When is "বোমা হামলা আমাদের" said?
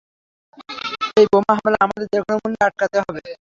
1.31-2.07